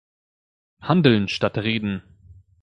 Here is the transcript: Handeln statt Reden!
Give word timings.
Handeln 0.81 1.27
statt 1.27 1.57
Reden! 1.59 2.01